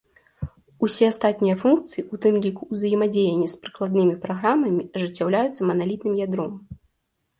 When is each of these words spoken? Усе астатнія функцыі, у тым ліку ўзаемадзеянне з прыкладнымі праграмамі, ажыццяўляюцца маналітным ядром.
Усе 0.85 1.05
астатнія 1.13 1.55
функцыі, 1.63 2.05
у 2.15 2.19
тым 2.23 2.39
ліку 2.47 2.63
ўзаемадзеянне 2.75 3.47
з 3.53 3.61
прыкладнымі 3.67 4.15
праграмамі, 4.27 4.83
ажыццяўляюцца 4.99 5.61
маналітным 5.73 6.13
ядром. 6.27 6.53